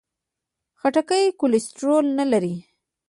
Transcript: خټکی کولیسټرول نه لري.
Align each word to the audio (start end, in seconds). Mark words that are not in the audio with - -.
خټکی 0.79 1.25
کولیسټرول 1.39 2.05
نه 2.19 2.25
لري. 2.31 2.55